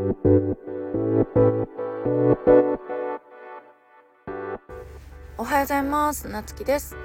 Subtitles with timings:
[0.00, 0.02] お
[5.44, 6.26] はようございます。
[6.26, 6.96] なつきです。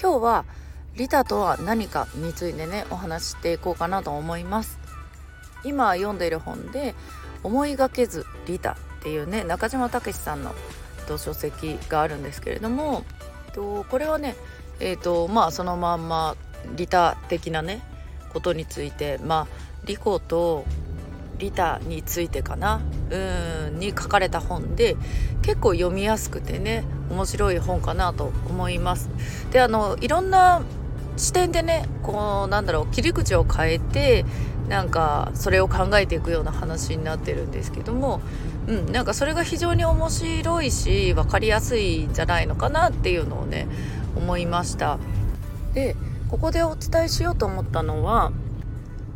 [0.00, 0.44] 今日は
[0.94, 4.78] リタとは何かについてねお話していこうかなと思います。
[5.64, 6.94] 今読んでいる本で
[7.42, 10.54] 思いがけずリタっていうね中島武さんの
[11.08, 13.02] 書籍があるんですけれども
[13.56, 14.36] これはね
[14.78, 16.36] えーとまあそのまんま
[16.76, 17.82] 利他的なね
[18.32, 19.54] ことについてまあ
[19.86, 20.64] 利己と
[21.44, 24.96] 利他についてかなうんに書かれた本で
[25.42, 29.10] 結構読みやすくてね面白い本かなと思います。
[29.50, 30.62] であのいろんな
[31.16, 34.24] 視点でねこうなんだろう切り口を変えて
[34.68, 38.20] なんかそれを考えていくような話になってるんですけども、
[38.66, 43.68] うん、なんかそれが非常に面白いし分かりやすいんじゃないのかなっていうのをね
[44.16, 44.98] 思いました。
[45.74, 45.94] で
[46.30, 48.32] ここでお伝えしようと思ったのは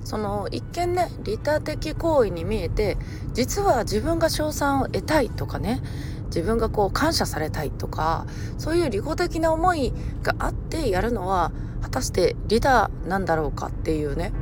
[0.09, 2.97] その一見ね利他的行為に見えて
[3.35, 5.83] 実は自分が賞賛を得たいとかね
[6.29, 9.92] 自分がこう感謝されたいとかそういう利己的な思い
[10.23, 14.33] があってやるのは果たして利他なんだろうかっていうね、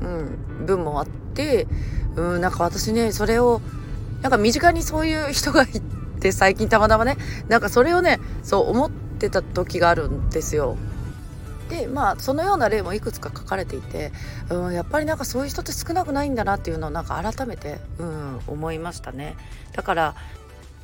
[0.00, 1.66] うん、分もあって
[2.16, 3.60] うんなんか私ねそれを
[4.22, 5.66] なんか身近にそういう人がい
[6.20, 7.18] て最近たまたまね
[7.48, 10.78] なんかそれをねそう思ってた時があるんですよ。
[11.72, 14.12] でまあそのような例もいくつか書かれていて、
[14.50, 19.36] うん、やっぱりなんかそういう人って少なくないんだなっていうのをなんか改めて、うん、思いましたね。
[19.72, 20.14] だから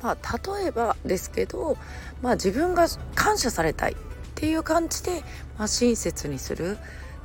[0.01, 1.77] まあ、例えばですけど、
[2.21, 3.95] まあ、自分が感謝されたいっ
[4.33, 5.23] ていう感じで、
[5.57, 6.77] まあ、親切にする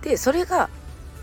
[0.02, 0.68] でそれが、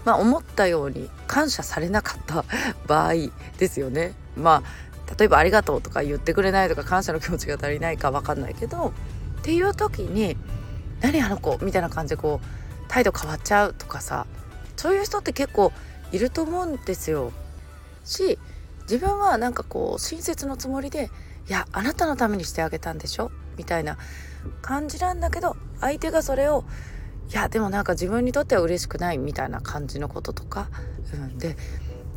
[0.05, 2.45] まあ、思ったように感謝されなかった
[2.87, 3.13] 場合
[3.57, 4.13] ですよね。
[4.37, 8.93] まあ例えば「ありがとう」とか言ってくれないとか感謝の気持ちが足りないか分かんないけど
[9.41, 10.37] っていう時に
[11.01, 12.45] 何あの子みたいな感じでこう
[12.87, 14.27] 態度変わっちゃうとかさ
[14.75, 15.71] そういう人って結構
[16.11, 17.31] いると思うんですよ。
[18.03, 18.39] し
[18.83, 21.09] 自分はなんかこう親切のつもりで
[21.47, 23.97] 「いやあなたのためにしてあげたんでしょ」みたいな
[24.61, 26.65] 感じなんだけど相手がそれを
[27.29, 30.67] 「いやでもなんか自分にとっては嬉しくない」みたいな感じのこととか、
[31.13, 31.55] うん、で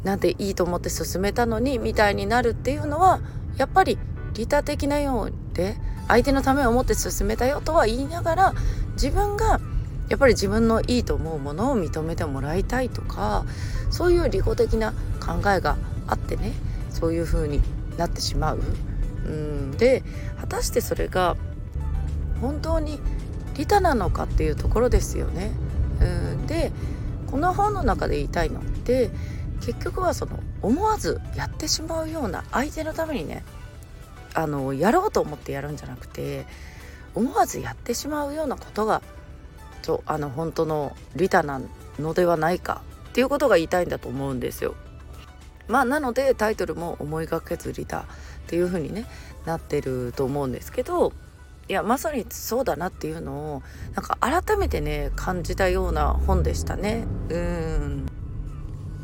[0.03, 1.79] なんていいと思って進めたのに？
[1.79, 3.21] みたいになるっていうのは
[3.57, 3.99] やっぱり
[4.33, 5.77] 利他的なようで
[6.09, 8.55] 相手のためを思って進めたよとは言いながら
[8.95, 9.61] 自分が
[10.09, 13.45] やっぱり自分のいいと思うものを認めてもらいたいとか
[13.91, 16.53] そういう利己的な考えがあってね
[16.91, 17.61] そういう風に
[17.97, 18.61] なってしまう。
[19.27, 20.03] うんで
[20.41, 21.37] 果たしてそれが
[22.41, 23.01] 本当に
[23.57, 25.53] 利他なのかっていうところですよね。
[26.01, 26.73] うんで
[27.31, 29.11] この本の中で言いたいのって
[29.61, 33.45] 結局はその思わずやってしまうような相手のためにね
[34.35, 36.47] あのやろうと思ってやるんじゃなくて
[37.15, 39.03] 思わずやってしまうようなことが
[39.83, 41.61] そうあの本当の利他な
[41.99, 44.75] のではないかっていうことが言いたいんだと思うんですよ。
[45.69, 48.05] まあなのでタイトルも「思いがけず利他」っ
[48.47, 49.07] ていう風にね
[49.47, 51.13] なってると思うんですけど
[51.69, 53.63] いやまさにそうだなっていうのを
[53.95, 57.07] なんか改めてね感じたような本でしたね。
[57.31, 58.07] うん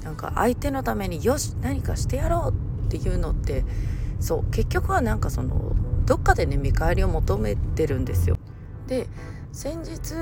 [0.03, 3.65] なんか相手のためによし何かしてやろうっていうのって
[4.19, 5.73] そう結局はなんかその
[6.11, 8.37] どっかでね見返りを求めてるんですよ。
[8.89, 9.07] で
[9.53, 10.15] 先日、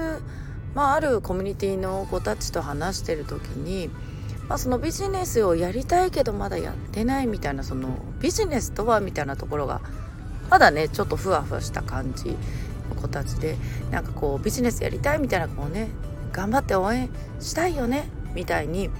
[0.74, 3.88] まあ、あるコミュニティの子たちと話してる時に、
[4.50, 7.88] まあ、そのビジネスをやりたいけどまだやってないみたいなその
[8.20, 9.80] ビジネスとはみたいなところが
[10.50, 12.36] まだねちょっとふわふわした感じ
[12.90, 13.56] の子たちで
[13.90, 15.88] なんかこうビジネスやりたいみたいなこうね
[16.32, 17.08] 頑張って応援
[17.40, 18.90] したいよねみたいに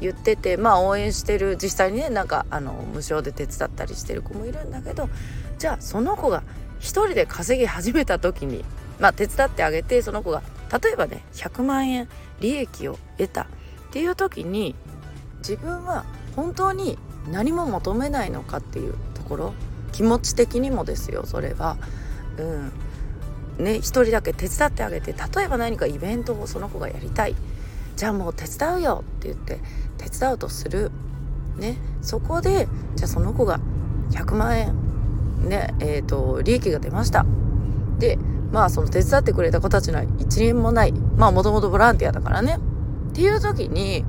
[0.00, 5.10] 言っててまあ応援してる実際にねなんかあの無償で手伝ったりしてる子もいるんだけど
[5.60, 6.42] じゃあその子が
[6.80, 8.64] 1人で稼ぎ始めた時に
[8.98, 10.42] まあ手伝ってあげてその子が
[10.82, 12.08] 例えばね100万円
[12.40, 13.46] 利益を得たっ
[13.92, 14.74] ていう時に
[15.40, 16.98] 自分は本当に
[17.30, 19.54] 何も求めないのかっていうところ
[19.92, 21.76] 気持ち的にもですよそれは。
[22.38, 22.72] うん。
[23.58, 27.36] ね、一人だけ手伝ってあげて例えば何かイベントをその子がやりたい。
[27.96, 29.60] じゃあもう手伝うよって言って
[29.98, 30.90] 手伝うとする、
[31.58, 33.60] ね、そこでじゃあその子が
[34.12, 34.74] 100万円、
[35.40, 37.26] ねえーと、利益が出ました。
[37.98, 38.18] で
[38.52, 40.92] まあその手伝ってくれた子たちのは1円もない。
[40.92, 42.58] まあもともとボランティアだからね。
[43.10, 44.04] っていう時に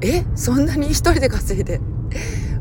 [0.00, 1.80] えそんなに一人で稼いで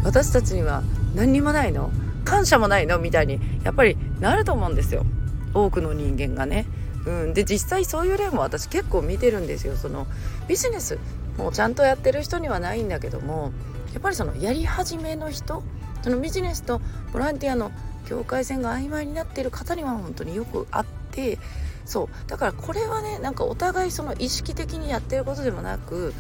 [0.04, 0.84] 私たちには
[1.16, 1.92] 何にもないの？
[2.24, 3.00] 感謝もないの？
[3.00, 5.06] みたいにやっぱりなると思うんですよ。
[5.54, 6.66] 多くの人間がね。
[7.06, 9.76] うん、で実際そういう例も私結構見てるんですよ。
[9.76, 10.08] その
[10.48, 10.98] ビジネス
[11.38, 13.52] もうちゃんとやってる人にはないんだけども
[13.94, 15.62] やっぱりそのやり始めの人
[16.06, 16.82] そのビジネスと
[17.14, 17.72] ボランティアの
[18.08, 21.40] 境界線が曖昧になっている方には本当によくあって
[21.84, 26.14] そうだからこれはねなんかお互いその意識的にやってることでもなく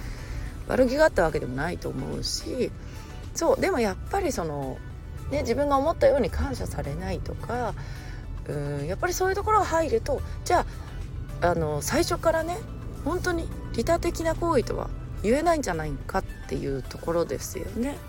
[0.67, 2.71] 悪気があったわけでもないと思うし
[3.35, 4.79] そうでもやっぱりその、
[5.29, 7.75] ね、自分が思ったように感謝されないとか
[8.47, 8.53] う
[8.83, 10.65] んやっぱりそういうところが入るとじゃ
[11.41, 12.57] ああの最初からね
[13.03, 14.89] 本当に利他的な行為とは
[15.21, 17.99] 言えないんじゃないかっていうところですよね。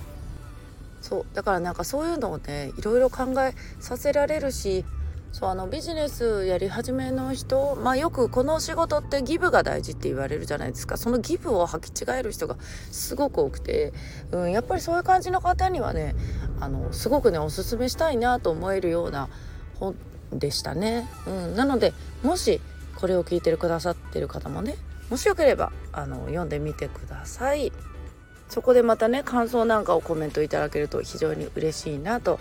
[1.00, 4.84] そうだからなんかそういうのをねいろいろ考えさせられるし
[5.32, 12.56] そうあのビジネスやり始めの人まあよくこの仕事ってギブが大事って言われるじゃないですかそのギブを履き違える人が
[12.90, 13.92] すごく多くて、
[14.32, 16.14] うん、やっぱりそういう感じの方にはね
[16.58, 19.28] あのすごくねおすすめしたいなと思えるような
[19.78, 19.94] 本
[20.32, 21.06] でしたね。
[21.26, 22.60] うん、なのでもし
[22.96, 24.76] これを聞いてくださってる方もね
[25.10, 27.72] もしよければあの読んでみてください。
[28.48, 32.38] そこでまたね感想なんかをコメントいただけると非常に嬉しいなと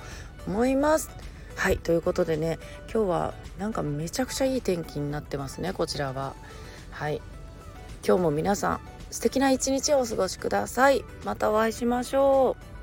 [0.47, 1.09] 思います。
[1.55, 2.59] はいということでね
[2.93, 6.35] 今日はなんかめちゃくちゃいい天気になってますねこちらは。
[6.91, 7.21] はい
[8.05, 8.79] 今日も皆さん
[9.09, 11.03] 素敵な一日をお過ごしください。
[11.23, 12.75] またお会いしましょう。